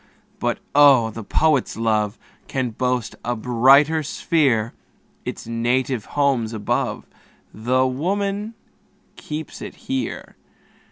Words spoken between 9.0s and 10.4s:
keeps it here.